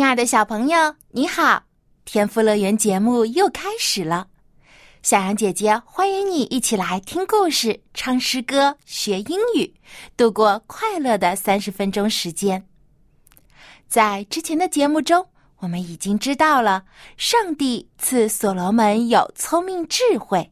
[0.00, 1.62] 亲爱的小朋友，你好！
[2.06, 4.28] 天赋乐园节目又开始了，
[5.02, 9.74] 小羊姐姐欢迎你一起来听故事、唱诗歌、学英语，
[10.16, 12.66] 度过快乐的三十分钟时间。
[13.88, 15.28] 在之前的节目中，
[15.58, 16.82] 我们已经知道了
[17.18, 20.50] 上帝赐所罗门有聪明智慧，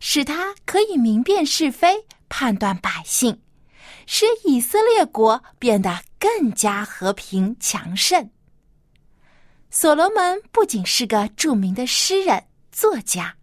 [0.00, 3.40] 使他可以明辨是非、判断百姓，
[4.06, 8.28] 使以色列国变得更加和平强盛。
[9.74, 13.34] 所罗门不仅是个著名的诗人、作家，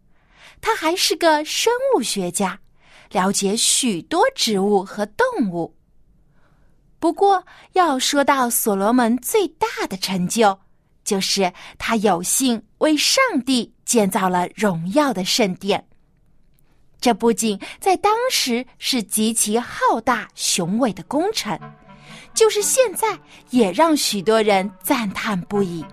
[0.61, 2.59] 他还是个生物学家，
[3.09, 5.75] 了解许多植物和动物。
[6.99, 10.55] 不过，要说到所罗门最大的成就，
[11.03, 15.83] 就是他有幸为上帝建造了荣耀的圣殿。
[17.01, 21.59] 这不仅在当时是极其浩大雄伟的工程，
[22.35, 23.17] 就是现在
[23.49, 25.83] 也让许多人赞叹不已。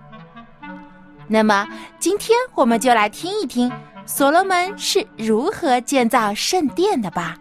[1.27, 1.67] 那么，
[1.99, 3.71] 今天我们就来听一听
[4.05, 7.37] 所罗门是如何建造圣殿的吧。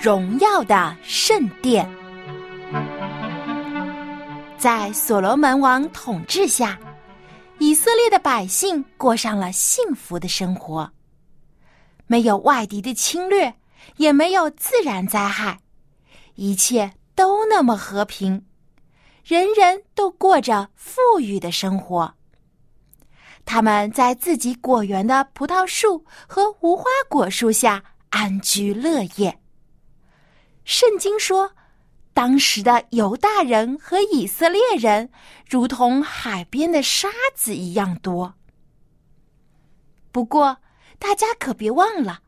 [0.00, 1.90] 荣耀的圣殿，
[4.56, 6.78] 在所罗门王统治下，
[7.58, 10.88] 以色列的百姓过上了幸福的生活，
[12.06, 13.52] 没有外敌的侵略，
[13.96, 15.58] 也没有自然灾害，
[16.36, 16.92] 一切。
[17.18, 18.46] 都那么和平，
[19.24, 22.14] 人人都过着富裕的生活。
[23.44, 29.36] 他们在自己果园的葡萄树和无花果树下安居乐业。
[30.62, 31.50] 圣经说，
[32.14, 35.10] 当时的犹大人和以色列人
[35.44, 38.32] 如同海边的沙子一样多。
[40.12, 40.58] 不过，
[41.00, 42.20] 大家可别忘了，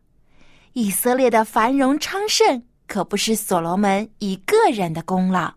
[0.72, 2.64] 以色列的繁荣昌盛。
[2.90, 5.54] 可不是所罗门一个人的功劳，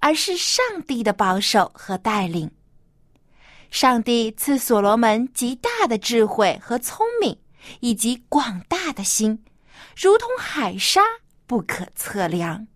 [0.00, 2.50] 而是上帝的保守和带领。
[3.70, 7.38] 上帝赐所罗门极大的智慧和聪明，
[7.78, 9.44] 以及广大的心，
[9.96, 11.00] 如同海沙
[11.46, 12.66] 不可测量。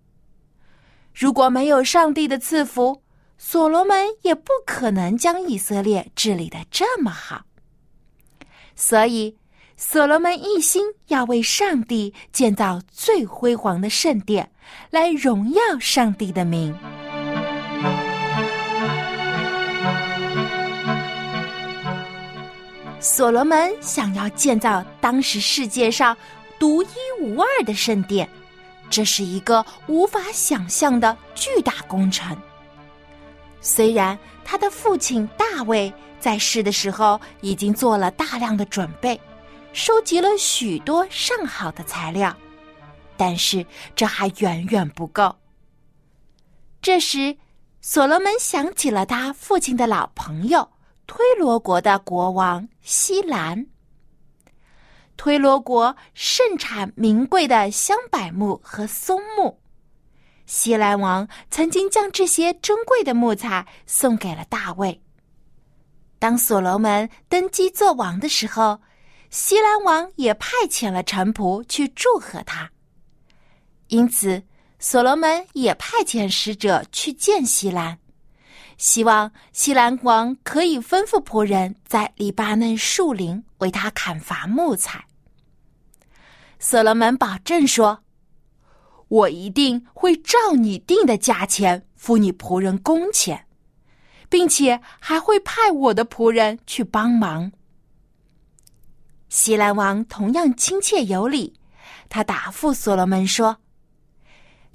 [1.12, 3.02] 如果没有上帝的赐福，
[3.36, 7.46] 所罗门也不可能将以色列治理的这么好。
[8.76, 9.36] 所以。
[9.84, 14.48] 所罗门一心要为上帝建造最辉煌的圣殿，
[14.90, 16.72] 来荣耀上帝的名。
[23.00, 26.16] 所罗门想要建造当时世界上
[26.60, 26.86] 独一
[27.20, 28.26] 无二的圣殿，
[28.88, 32.34] 这是一个无法想象的巨大工程。
[33.60, 39.20] 虽然他的父亲大卫在世的时候已经做了大量的准备。
[39.72, 42.36] 收集了许多上好的材料，
[43.16, 43.64] 但是
[43.96, 45.34] 这还远远不够。
[46.82, 47.36] 这时，
[47.80, 50.68] 所罗门想起了他父亲的老朋友
[51.06, 53.66] 推罗国的国王西兰。
[55.16, 59.58] 推罗国盛产名贵的香柏木和松木，
[60.44, 65.00] 西兰王曾经将这些珍贵的木材送给了大卫。
[66.18, 68.78] 当所罗门登基做王的时候。
[69.32, 72.70] 西兰王也派遣了臣仆去祝贺他，
[73.88, 74.42] 因此
[74.78, 77.98] 所罗门也派遣使者去见西兰，
[78.76, 85.06] 希望西兰王可以吩咐仆人在黎巴嫩树林为他砍伐木材。
[86.58, 88.00] 所罗门保证说
[89.08, 93.46] ：“我一定会照你定的价钱付你仆人工钱，
[94.28, 97.50] 并且还会派我的仆人去帮忙。”
[99.34, 101.54] 西兰王同样亲切有礼，
[102.10, 103.56] 他答复所罗门说：“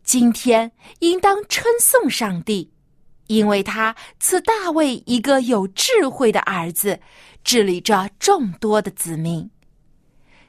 [0.04, 2.72] 今天应当称颂上帝，
[3.28, 7.00] 因为他赐大卫一个有智慧的儿子，
[7.44, 9.48] 治理着众多的子民。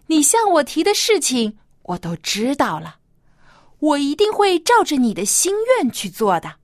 [0.07, 3.01] 你向我提的事情，我都知道了，
[3.79, 6.55] 我一定会照着你的心愿去做的。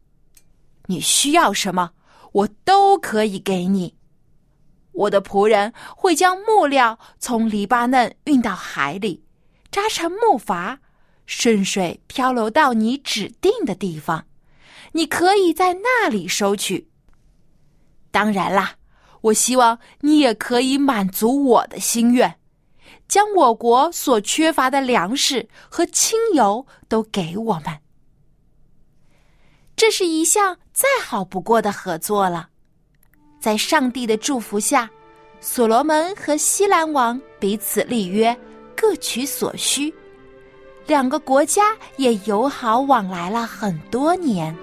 [0.87, 1.91] 你需要什么，
[2.33, 3.97] 我都可以给你。”
[4.95, 9.25] 我的仆人会将木料从黎巴嫩运到海里，
[9.71, 10.79] 扎成木筏，
[11.27, 14.27] 顺水漂流到你指定的地方。
[14.93, 16.89] 你可以在那里收取。
[18.13, 18.75] 当然啦，
[19.23, 22.39] 我希望你也可以满足我的心愿，
[23.09, 27.81] 将我国所缺乏的粮食和清油都给我们。
[29.75, 32.51] 这是一项再好不过的合作了。
[33.45, 34.91] 在上帝的祝福下，
[35.39, 38.35] 所罗门和西兰王彼此立约，
[38.75, 39.93] 各取所需，
[40.87, 44.57] 两个国家也友好往来了很多年。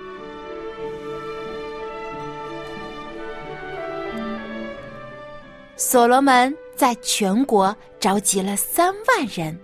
[5.77, 9.55] 所罗门在全国召集了三万人，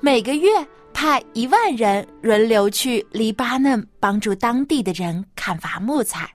[0.00, 0.48] 每个月
[0.92, 6.28] 派一万人轮流去黎巴嫩帮助当地的人砍伐木材。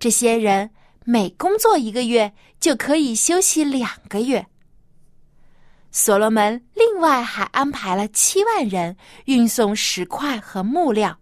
[0.00, 0.70] 这些人
[1.04, 4.46] 每工作一个月就可以休息两个月。
[5.92, 11.18] 所罗门另外还安排了七万人运送石块和木料。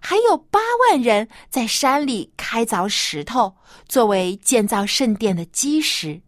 [0.00, 0.60] 还有八
[0.90, 3.56] 万人在山里开凿石头，
[3.88, 6.20] 作为建造圣殿的基石。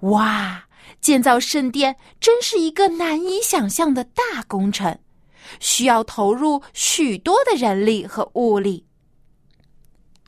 [0.00, 0.64] 哇，
[1.00, 4.98] 建造圣殿真是一个难以想象的大工程，
[5.60, 8.86] 需要投入许多的人力和物力。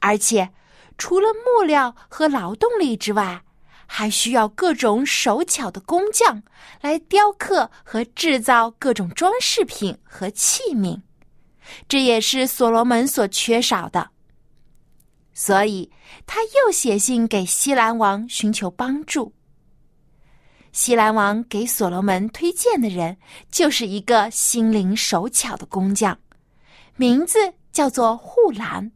[0.03, 0.51] 而且，
[0.99, 3.45] 除了木料和劳动力之外，
[3.87, 6.43] 还需要各种手巧的工匠
[6.81, 11.01] 来雕刻和制造各种装饰品和器皿。
[11.87, 14.11] 这也是所罗门所缺少的，
[15.33, 15.91] 所以
[16.27, 19.33] 他又写信给西兰王寻求帮助。
[20.73, 23.17] 西兰王给所罗门推荐的人
[23.51, 26.19] 就是一个心灵手巧的工匠，
[26.97, 28.91] 名字叫做护兰。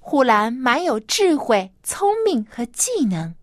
[0.00, 3.36] 虎兰满有智慧、聪明和技能，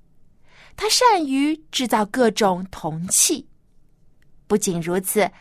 [0.75, 3.47] 他善于制造各种铜器。
[4.45, 5.31] 不仅如此。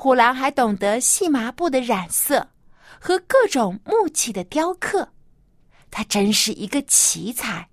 [0.00, 2.50] 虎兰还懂得细麻布的染色
[3.00, 5.12] 和各种木器的雕刻，
[5.90, 7.68] 他真是一个奇才。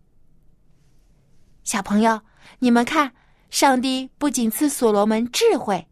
[1.64, 2.22] 小朋友，
[2.58, 3.14] 你们看，
[3.52, 5.88] 上帝不仅赐所罗门智慧，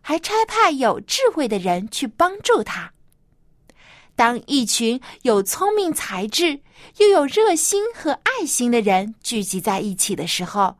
[0.00, 2.92] 还差派有智慧的人去帮助他。
[4.18, 6.60] 当一群有聪明才智
[6.96, 10.76] 又有热心和爱心的人聚集在一起的时候，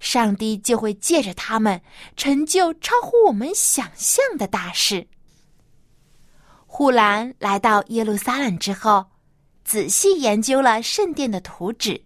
[0.00, 1.80] 上帝就会借着他们
[2.16, 5.06] 成就超乎我们想象的大事。
[6.66, 9.06] 护兰来到耶路撒冷之后，
[9.62, 12.02] 仔细研究了圣殿的图纸。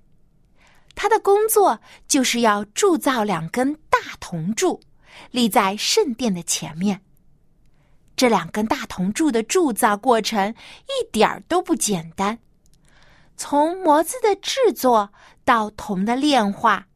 [0.94, 4.78] 他的工作就是要铸造两根大铜柱，
[5.30, 7.00] 立在圣殿的前面。
[8.16, 10.54] 这两根大铜柱的铸造过程
[10.86, 12.38] 一点儿都不简单，
[13.36, 15.12] 从模子的制作
[15.44, 16.86] 到铜的炼化。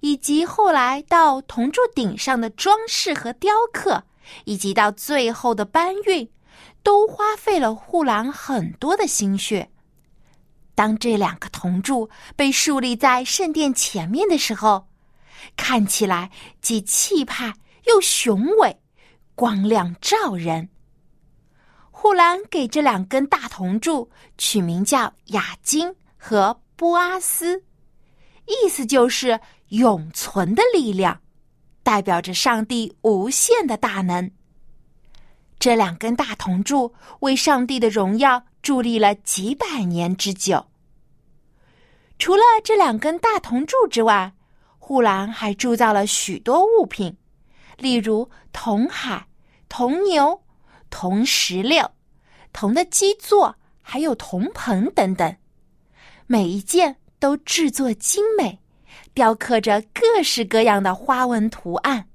[0.00, 4.04] 以及后来到铜柱顶上的装饰和雕刻，
[4.44, 6.30] 以及到最后的搬运，
[6.82, 9.70] 都花费了护栏很多的心血。
[10.74, 14.86] 当这两个铜柱被竖立在圣殿前面的时候，
[15.56, 16.30] 看起来
[16.60, 17.54] 既气派
[17.86, 18.78] 又雄伟，
[19.36, 20.68] 光亮照人。
[21.92, 27.62] 护栏给这两根大铜柱取名叫雅金和波阿斯，
[28.46, 29.40] 意思就是。
[29.70, 31.20] 永存的力量，
[31.82, 34.30] 代表着上帝无限的大能。
[35.58, 40.66] 这两根大铜柱为上帝的荣耀伫立了几百年之久。
[42.16, 44.32] 除了这两根大铜柱之外，
[44.78, 47.16] 护栏还铸造了许多物品，
[47.78, 49.26] 例如铜海、
[49.68, 50.42] 铜牛、
[50.88, 51.90] 铜石榴、
[52.54, 55.36] 铜的基座，还有铜盆等等，
[56.26, 58.58] 每一件都制作精美。
[59.12, 62.08] 雕刻着各式各样的花纹图案。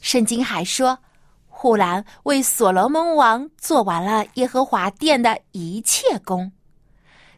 [0.00, 0.98] 圣经还说，
[1.46, 6.50] 护兰为所罗门王做完了耶和华殿的一切工，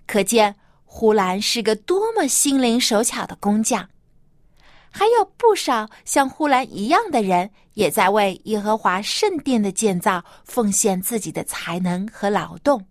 [0.06, 3.86] 可见护兰是个多么心灵手巧的工匠。
[4.90, 12.84] 还有不少像护兰一样的人，也在为耶和华圣殿的建造奉献自己的才能和劳动。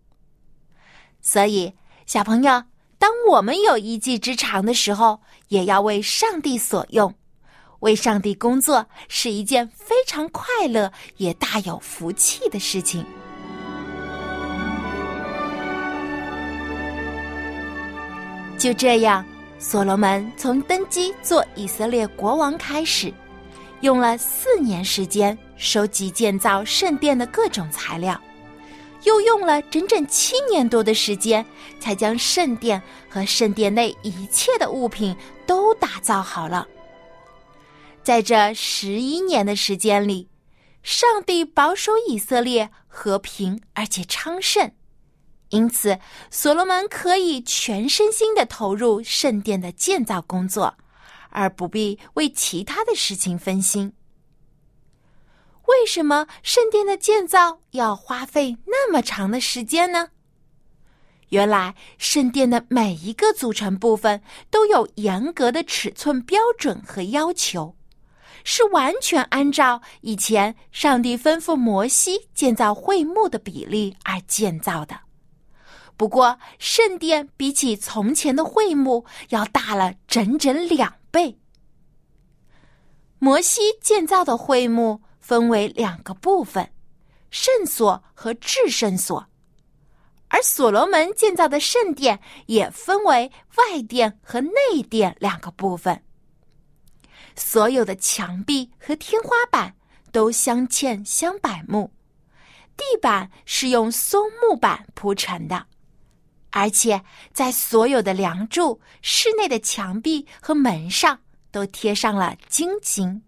[1.21, 1.73] 所以，
[2.05, 2.63] 小朋友。
[2.99, 7.13] 当我们有一技之长的时候，也要为上帝所用，
[7.81, 13.05] 为上帝工作是一件非常快乐也大有福气的事情。
[18.57, 19.23] 就这样，
[19.59, 23.13] 所罗门从登基做以色列国王开始，
[23.81, 28.19] 用了四年时间收集建造圣殿的各种材料。
[29.03, 31.45] 又用了整整七年多的时间，
[31.79, 35.15] 才将圣殿和圣殿内一切的物品
[35.45, 36.67] 都打造好了。
[38.03, 40.27] 在这十一年的时间里，
[40.81, 44.71] 上帝保守以色列和平而且昌盛，
[45.49, 45.99] 因此
[46.31, 50.73] 所罗门可以全身心的投入圣殿的建造工作，
[51.37, 53.93] 而不必为其他的事情分心。
[55.67, 60.09] 为什么圣殿的建造要花费那么长的时间呢？
[61.29, 67.75] 原来圣殿的每一个组成部分都有严格的尺寸标准和要求，
[68.43, 75.01] 是完全按照以前上帝吩咐摩西建造会幕的比例而建造的。
[75.97, 81.39] 不过，圣殿比起从前的会幕要大了整整两被。
[83.19, 85.01] 摩西建造的会幕。
[85.19, 86.71] 分为两个部分，
[87.31, 89.27] 圣所和至圣所，
[90.29, 96.01] 而所罗门建造的圣殿也分为外殿和内殿两个部分。
[97.35, 99.75] 所有的墙壁和天花板
[100.13, 101.91] 都镶嵌香柏木，
[102.77, 105.67] 地板是用松木板铺成的，
[106.57, 106.99] 而且
[107.31, 111.19] 在所有的梁柱、室内的墙壁和门上
[111.51, 113.21] 都贴上了金金。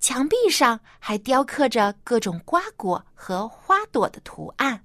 [0.00, 4.82] 墙壁上还雕刻着各种瓜果和花朵的图案。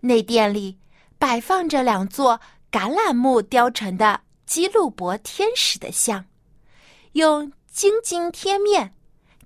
[0.00, 0.76] 内殿里
[1.20, 6.24] 摆放着两座橄榄木雕成的基路伯天使的像，
[7.12, 8.92] 用金金贴面，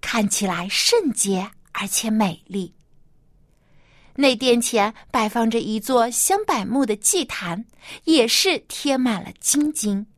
[0.00, 2.77] 看起来圣洁而且美丽。
[4.18, 7.64] 内殿前摆放着一座香柏木的祭坛，
[8.02, 10.08] 也是贴满了金金。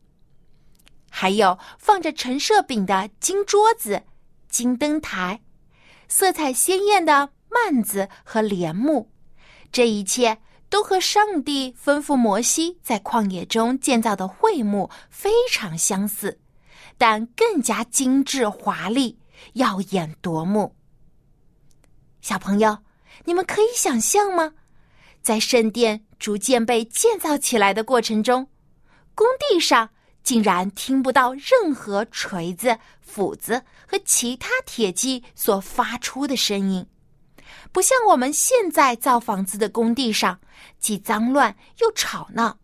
[1.11, 4.05] 还有放着陈设饼的金桌子。
[4.49, 5.43] 金灯台，
[6.09, 9.11] 色彩鲜艳的幔子和帘幕，
[9.71, 10.39] 这一切
[10.71, 16.41] 都和上帝吩咐摩西在旷野中建造的会幕非常相似，
[16.97, 19.19] 但更加精致华丽、
[19.53, 20.75] 耀眼夺目。
[22.23, 22.79] 小朋友，
[23.25, 24.53] 你们可以想象吗？
[25.23, 28.49] 在圣殿逐渐被建造起来的过程中，
[29.15, 29.91] 工地上。
[30.23, 36.87] 竟然听不到任何锤子、斧子和其他铁器所发出的声音，
[37.73, 40.39] 不像我们现在造房子的工地上，
[40.79, 42.59] 既脏乱又吵闹。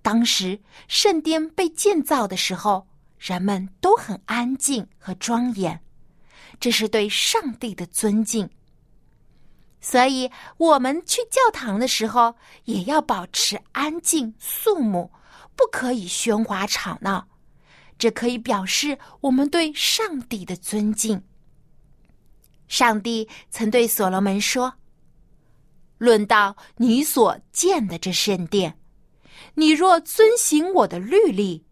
[0.00, 2.86] 当时圣殿被建造的时候，
[3.18, 5.82] 人们都很安静和庄严，
[6.60, 8.48] 这是对上帝的尊敬。
[9.84, 15.10] 所以，我们去教堂的时候，也要保持安静肃穆。
[15.54, 17.28] 不可以喧哗吵闹，
[17.98, 21.22] 这可以表示我们对上帝的尊敬。
[22.66, 24.74] 上帝曾对所罗门说
[25.98, 28.76] ：“论到你所建的这圣殿，
[29.54, 31.64] 你若遵行我的律例，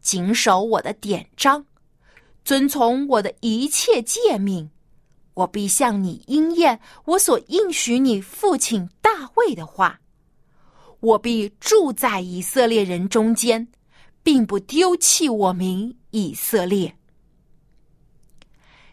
[0.00, 1.64] 谨守我的典章，
[2.44, 4.70] 遵从我的一切诫命，
[5.38, 10.00] 我必向你应验我所应许你父亲大卫的话。”
[11.00, 13.68] 我必住在以色列人中间，
[14.24, 16.96] 并不丢弃我名以色列。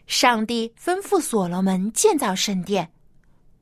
[0.06, 2.92] 上帝吩咐所罗门建造圣殿，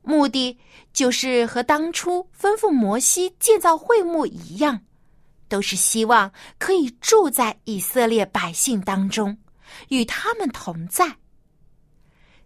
[0.03, 0.55] 目的
[0.93, 4.81] 就是和当初吩咐摩西建造会幕一样，
[5.47, 9.35] 都是希望可以住在以色列百姓当中，
[9.89, 11.17] 与他们同在。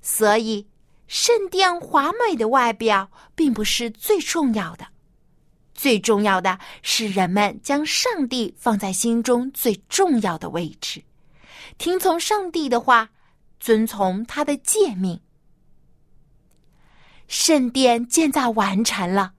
[0.02, 0.68] 所以，
[1.08, 4.88] 圣殿华美的外表并不是最重要的。
[5.74, 11.02] 最重要的是，人们将上帝放在心中最重要的位置，
[11.78, 13.10] 听从上帝的话，
[13.60, 15.22] 遵从他的诫命。
[17.28, 19.34] 圣殿建造完成了，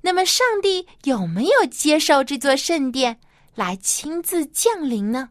[0.00, 3.20] 那么上帝有没有接受这座圣殿
[3.54, 5.30] 来亲自降临呢？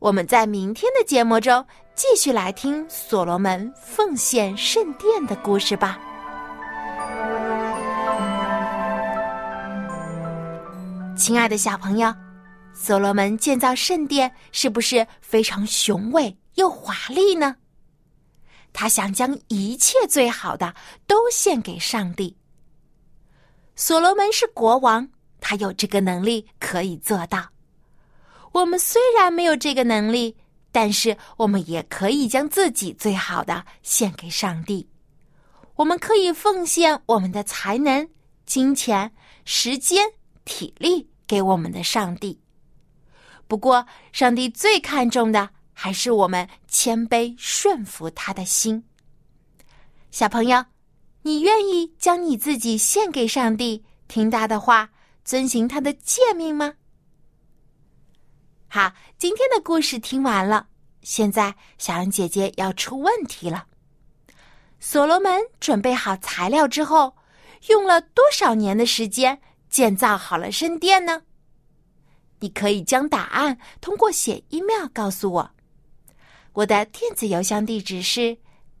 [0.00, 1.66] 我们在明天的节目中
[1.96, 5.96] 继续来听所罗门奉献圣殿的故事吧。
[11.16, 12.12] 亲爱的小朋友，
[12.72, 17.54] 所罗门建造圣殿是不是非常雄伟又华丽呢？
[18.72, 20.74] 他想将一切最好的
[21.06, 22.36] 都献给上帝。
[23.76, 25.08] 所罗门是国王，
[25.40, 27.48] 他有这个能力可以做到。
[28.50, 30.36] 我们虽然没有这个能力，
[30.74, 34.90] 但是我们也可以将自己最好的献给上帝。
[35.76, 38.10] 我们可以奉献我们的才能、
[38.44, 39.12] 金钱、
[39.44, 40.04] 时间。
[40.46, 42.38] 体力给我们的上帝。
[43.48, 48.84] 不过，上帝最看重的还是我们谦卑顺服他的心。
[50.10, 50.62] 小朋友，
[51.22, 54.90] 你愿意将你自己献给上帝，听他的话，
[55.24, 56.74] 遵行他的诫命吗？
[58.74, 60.66] 好，今天的故事听完了，
[61.00, 63.68] 现在小羊姐姐要出问题了。
[64.80, 67.14] 所罗门准备好材料之后，
[67.68, 69.40] 用了多少年的时间
[69.70, 71.22] 建造好了圣殿呢？
[72.40, 75.50] 你可以将答案通过写 email 告诉我。
[76.54, 78.36] 我的电子邮箱地址是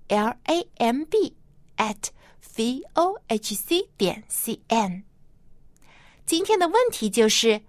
[0.08, 1.36] l a m b
[1.76, 2.08] at
[2.56, 5.04] v o h c 点 c n。
[6.26, 7.62] 今天的问题就是：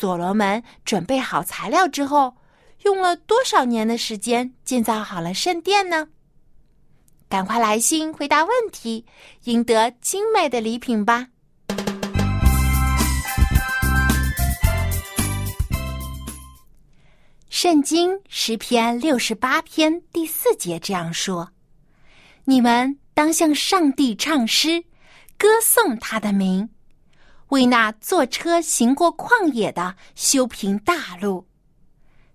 [0.00, 2.36] 所罗门准备好材料之后，
[2.84, 6.06] 用了多少年的时间建造好了圣殿呢？
[7.28, 9.04] 赶快来信回答问题，
[9.42, 11.30] 赢得精美的礼品吧！
[17.50, 21.50] 圣经诗篇六十八篇第四节这样说
[22.46, 24.84] ：“你们当向上帝唱诗，
[25.36, 26.70] 歌颂他的名，
[27.48, 31.46] 为那坐车行过旷野的修平大路。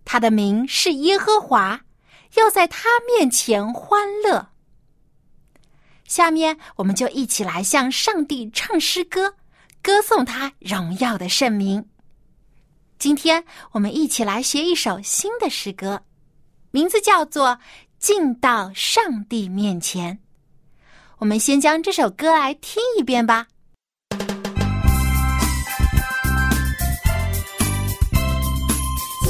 [0.06, 1.82] 他的名是耶和华，
[2.36, 4.50] 要在他面前欢乐。”
[6.06, 9.36] 下面，我们就一起来向上帝唱诗歌，
[9.82, 11.88] 歌颂他荣耀的圣名。
[13.00, 16.04] 今天，我们一起来学一首新的诗歌，
[16.72, 17.50] 名字叫做
[17.98, 20.16] 《进到上帝面前》。
[21.20, 23.48] 我们先将这首歌来听一遍吧。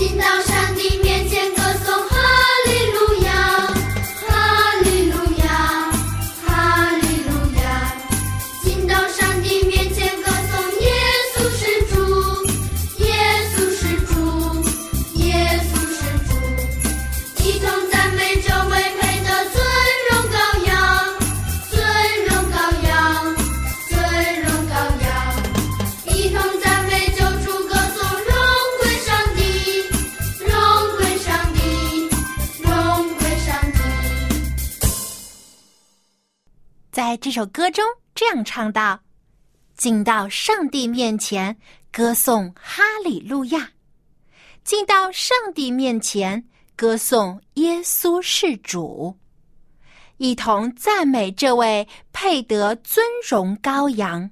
[0.03, 1.62] 心到上帝面前。
[37.13, 38.99] 在这首歌中，这样唱道
[39.77, 41.55] ：“进到上帝面前，
[41.91, 43.67] 歌颂哈利路亚；
[44.63, 49.15] 进到上帝面前，歌颂耶稣是主，
[50.17, 54.31] 一同赞美这位配得尊荣羔羊，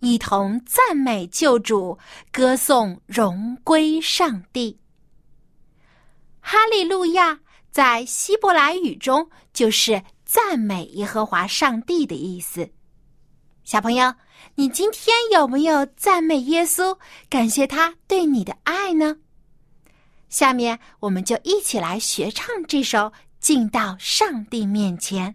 [0.00, 1.96] 一同赞美救主，
[2.32, 4.80] 歌颂荣归上帝。
[6.40, 7.38] 哈利路亚
[7.70, 10.02] 在希伯来语中就是。”
[10.34, 12.68] 赞美耶和华上帝的意思，
[13.62, 14.12] 小朋友，
[14.56, 16.98] 你今天有没有赞美耶稣，
[17.30, 19.18] 感谢他对你的爱呢？
[20.28, 22.98] 下面我们就一起来学唱这首
[23.38, 25.30] 《进到上帝面前》，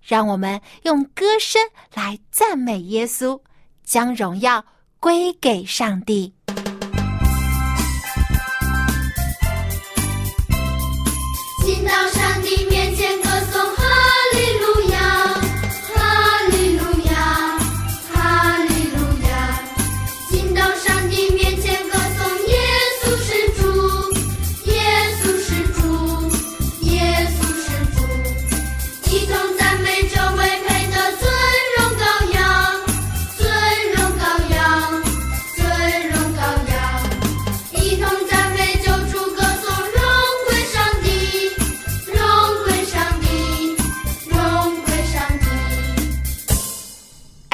[0.00, 1.60] 让我们用歌声
[1.92, 3.38] 来赞美耶稣，
[3.84, 4.64] 将荣耀
[4.98, 6.32] 归给上帝。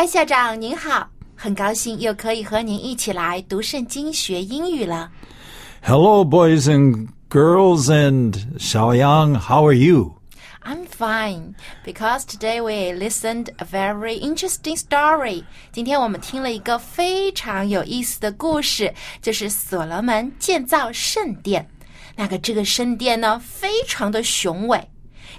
[0.06, 5.10] 校长您好，很高兴又可以和您一起来读圣经学英语了。
[5.82, 10.14] Hello, boys and girls, and Xiaoyang, how are you?
[10.62, 15.44] I'm fine because today we listened a very interesting story.
[15.72, 21.68] 今天我们听了一个非常有意思的故事，就是所罗门建造圣殿。
[22.14, 24.88] 那个这个圣殿呢，非常的雄伟。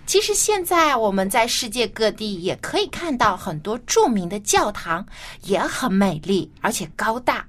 [0.06, 5.06] 其实现在我们在世界各地也可以看到很多著名的教堂，
[5.44, 7.46] 也很美丽而且高大。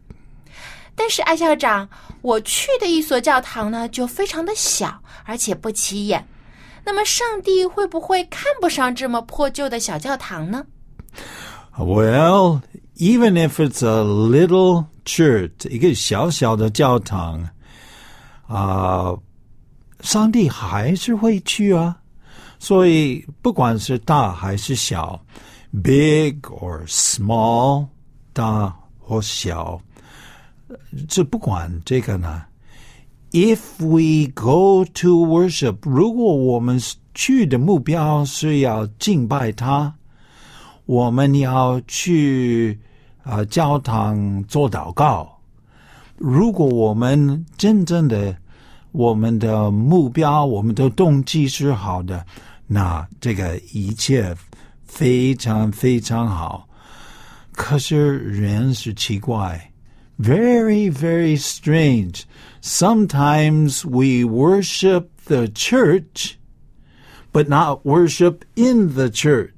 [0.95, 1.89] 但是艾校长，
[2.21, 6.27] 我去的一所教堂呢，就非常的小，而且不起眼。
[6.85, 10.67] 那么上帝会不会看不上这么破旧的小教堂呢
[11.79, 12.61] ？Well,
[12.97, 17.49] even if it's a little church，一个小小的教堂，
[18.47, 19.15] 啊，
[20.01, 21.97] 上帝还是会去啊。
[22.63, 25.19] 所以，不管是大还是小
[25.83, 27.87] ，big or small，
[28.35, 29.81] 大或小，
[31.09, 32.45] 这不管这个呢。
[33.33, 36.79] If we go to worship，如果我们
[37.15, 39.95] 去的目标是要敬拜他，
[40.85, 42.79] 我们要去
[43.23, 45.39] 啊教堂做祷告，
[46.19, 48.37] 如果我们真正的
[48.91, 52.27] 我们的目标、我们的动机是好的，
[52.70, 54.36] 那这个一切
[54.86, 56.68] 非常非常好。
[57.52, 59.72] 可是人是奇怪，
[60.20, 62.24] very very strange.
[62.62, 66.34] Sometimes we worship the church,
[67.32, 69.50] but not worship in the church.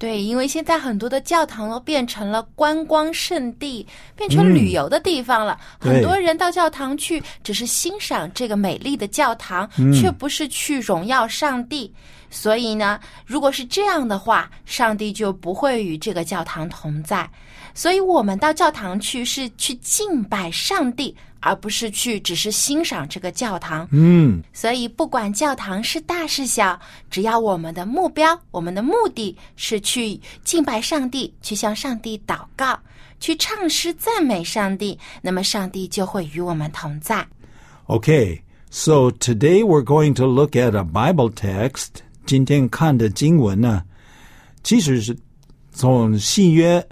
[0.00, 3.86] 对，因为现在很多的教堂都变成了观光圣地，
[4.16, 5.60] 变成旅游的地方了。
[5.78, 11.92] 对很多人到教堂去，只是欣赏这个美丽的教堂，却不是去荣耀上帝。
[12.30, 17.28] 所以呢，如果是这样的话，上帝就不会与这个教堂同在。
[17.74, 23.88] 所以我们到教堂去是去敬拜上帝，而不是去只是欣赏这个教堂。
[23.90, 26.78] 嗯，所以，不管教堂是大是小，
[27.10, 32.78] 只要我们的目标、我们的目的是去敬拜上帝，去向上帝祷告，
[33.18, 37.26] 去唱诗赞美上帝，那么上帝就会与我们同在。
[37.86, 41.88] Okay, so today we're going to look at a Bible text.
[42.24, 43.82] 今天看的经文呢，
[44.62, 45.16] 其实是
[45.72, 46.86] 从新约，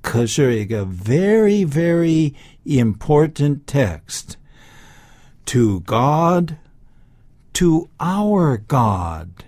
[0.00, 2.32] 可是一个 very very
[2.65, 4.37] important text.
[5.47, 6.57] To God,
[7.53, 9.45] to our God,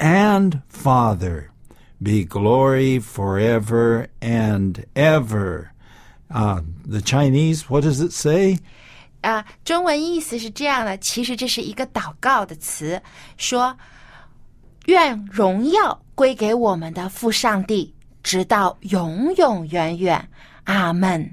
[0.00, 1.52] and Father,
[2.02, 5.70] be glory forever and ever.
[6.28, 8.58] Uh, the Chinese, what does it say?
[9.22, 13.00] 啊，中文意思是这样的，其实这是一个祷告的词，
[13.36, 13.78] 说
[14.86, 20.28] 愿荣耀归给我们的父上帝，直到永永远远。
[20.64, 21.32] 阿门。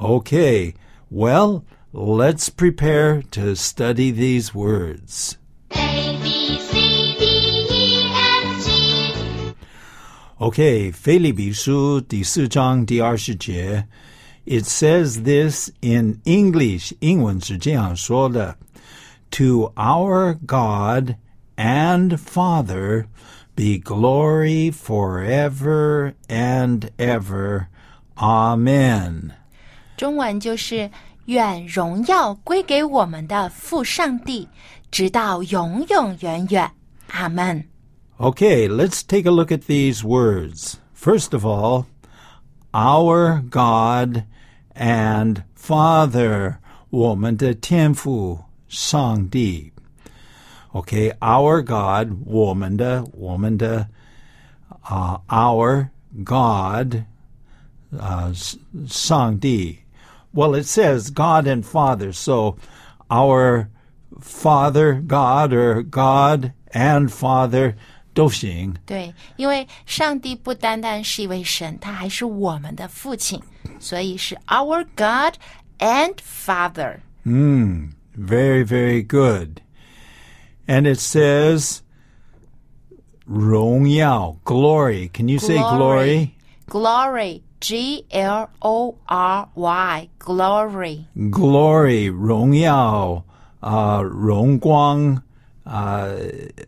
[0.00, 0.74] Okay,
[1.10, 5.38] well, let's prepare to study these words.
[5.70, 9.54] A B C D E F G
[10.40, 13.86] Okay, 腓立比书第四章第二十节
[14.46, 16.92] It says this in English.
[17.00, 18.56] 英文是这样说的
[19.32, 21.16] To our God
[21.56, 23.06] and Father
[23.56, 27.68] be glory forever and ever.
[28.16, 29.32] Amen.
[29.98, 30.90] 中文就是
[31.26, 34.48] 愿荣耀归给我们的父上帝，
[34.90, 36.70] 直到永永远远。
[37.08, 37.64] 阿门。
[38.18, 40.76] Okay, let's take a look at these words.
[40.94, 41.86] First of all,
[42.72, 44.24] our God
[44.74, 46.56] and Father,
[46.90, 49.72] 我们的天父上帝.
[50.72, 53.88] Okay, our God, 我们的我们的
[54.84, 55.88] uh, our
[56.24, 57.04] God,
[57.92, 58.56] uh,
[58.88, 59.78] 上帝.
[60.32, 62.56] Well, it says God and Father, so
[63.08, 63.68] our
[64.20, 67.74] Father God or God and Father
[68.14, 68.74] 都行。
[68.86, 73.40] 对，因为上帝不单单是一位神，他还是我们的父亲，
[73.78, 75.34] 所以是 our God
[75.78, 77.00] and Father。
[77.24, 79.60] Mm, very, very good.
[80.66, 81.80] And it says
[83.26, 85.10] 荣耀 glory.
[85.12, 86.34] Can you say glory?
[86.66, 91.06] Glory, G L O R Y, glory.
[91.30, 93.24] Glory 荣耀
[93.60, 95.22] uh 荣光
[95.64, 96.14] uh,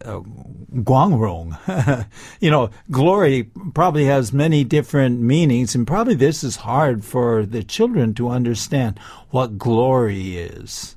[0.00, 0.24] uh
[0.82, 1.52] 光荣
[2.40, 3.44] you know glory
[3.74, 8.94] probably has many different meanings and probably this is hard for the children to understand
[9.30, 10.94] what glory is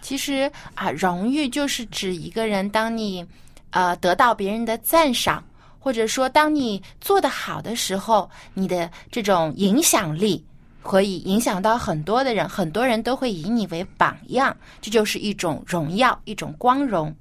[0.00, 3.26] 其实啊，荣誉就是指一个人，当你
[3.70, 5.42] 呃得到别人的赞赏，
[5.86, 10.44] 或者说当你做得好的时候，你的这种影响力
[10.82, 17.14] 可以影响到很多的人，很多人都会以你为榜样，这就是一种荣耀，一种光荣。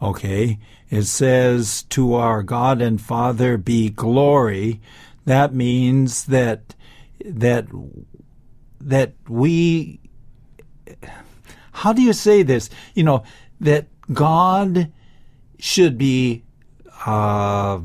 [0.00, 0.58] Okay,
[0.90, 4.80] it says, To our God and Father be glory.
[5.24, 6.74] That means that,
[7.24, 7.66] that,
[8.80, 10.00] that we,
[11.72, 12.68] how do you say this?
[12.94, 13.22] You know,
[13.60, 14.88] that God
[15.58, 16.42] should be
[17.06, 17.80] uh,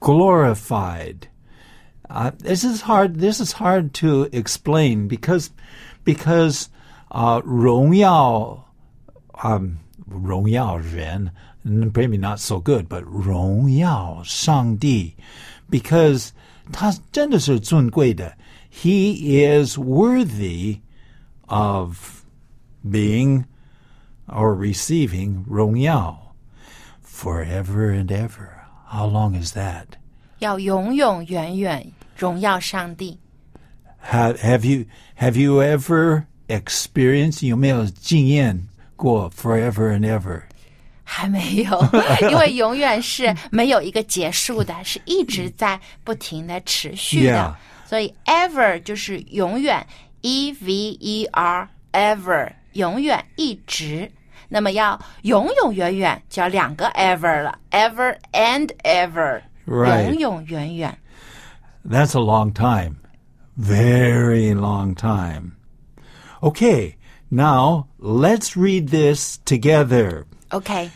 [0.00, 1.28] glorified.
[2.08, 3.16] Uh, this is hard.
[3.16, 5.50] This is hard to explain because
[6.04, 6.68] because
[7.10, 8.64] uh, 荣耀
[9.42, 11.30] um, 荣耀人
[11.64, 15.14] maybe not so good, but 荣耀上帝
[15.70, 16.30] because
[16.72, 18.36] 他真的是尊贵的
[18.70, 20.80] He is worthy
[21.46, 22.24] of
[22.84, 23.44] being
[24.26, 26.34] or receiving 荣耀
[27.02, 28.57] forever and ever.
[28.90, 29.86] How long is that?
[30.38, 33.18] 要永永远远荣耀上帝。
[34.10, 34.84] Have have you
[35.16, 40.42] have you ever experienced 有没有经验过 forever and ever?
[41.02, 41.88] 还没有，
[42.30, 47.54] 因为永远是没有一个结束的，是一直在不停的持续的 Yeah.
[47.88, 49.86] 所以 ever 就是永远，
[50.22, 54.10] e v e r ever，永远一直。
[54.48, 60.10] 那么要永永远远，就要两个 ever 了，ever and ever， Right.
[60.10, 60.98] 永永远远。
[61.88, 62.96] That's a long time.
[63.56, 65.52] Very long time.
[66.42, 66.96] Okay,
[67.30, 70.26] now let's read this together.
[70.50, 70.90] OK，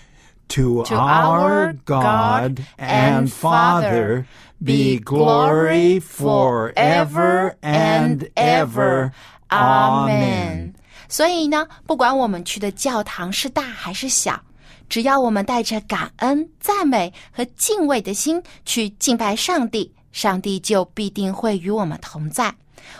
[0.48, 4.26] To, To our our God God and and Father Father
[4.62, 9.12] be be glory glory forever forever and and ever.
[9.12, 9.12] ever.
[9.52, 10.74] Amen.
[11.13, 14.41] 所以呢，不管我们去的教堂是大还是小，
[14.89, 22.52] 只要我们带着感恩、赞美和敬畏的心去敬拜上帝，上帝就必定会与我们同在。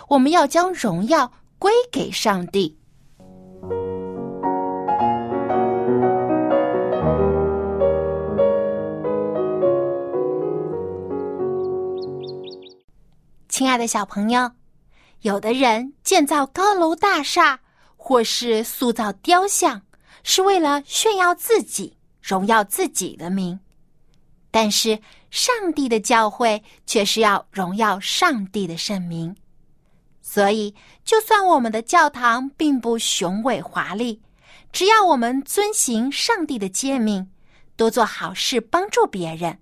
[0.06, 2.78] 我们要将荣耀归给上帝。
[13.48, 14.52] 亲爱的小朋友，
[15.22, 17.58] 有的人建造高楼大厦，
[18.06, 19.80] 或是塑造雕像，
[20.24, 23.58] 是为了炫耀自己、荣耀自己的名。
[24.50, 29.34] 但是，上帝的教会却是要荣耀上帝的圣名。
[30.20, 34.20] 所以，就算我们的教堂并不雄伟华丽，
[34.70, 37.30] 只要我们遵行上帝的诫命，
[37.74, 39.58] 多做好事，帮助别人，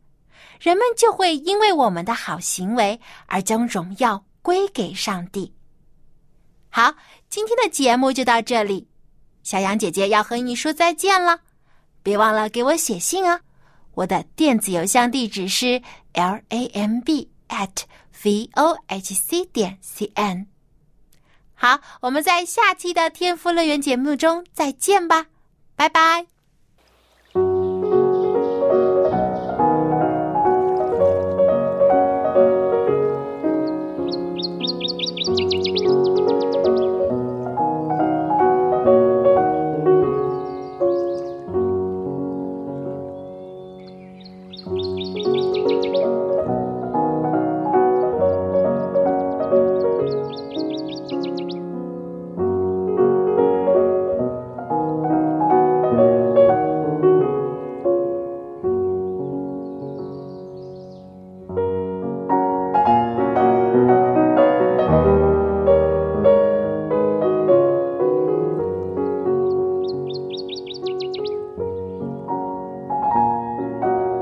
[0.59, 5.55] 人们就会因为我们的好行为而将荣耀归给上帝。
[6.75, 6.95] 好，
[7.33, 8.87] 今天的节目就到这里，
[9.43, 11.41] 小羊姐姐要和你说再见了，
[12.03, 13.41] 别忘了给我写信哦。
[13.95, 15.81] 我的电子邮箱地址是
[16.13, 17.85] l a m b at
[18.23, 20.47] v o h c 点 c n。
[21.55, 25.29] 好，我们在下期的天赋乐园节目中再见吧，
[25.75, 26.32] 拜拜。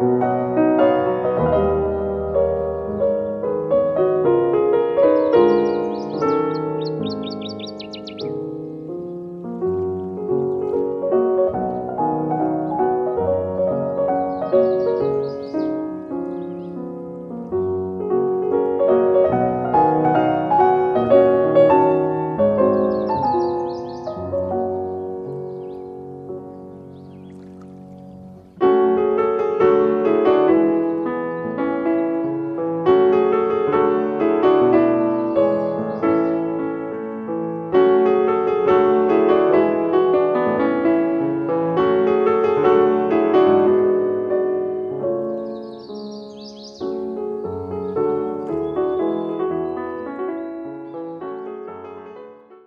[0.01, 0.60] Música